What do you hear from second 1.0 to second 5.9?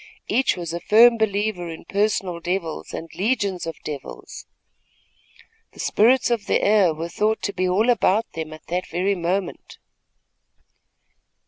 believer in personal devils and legions of devils. The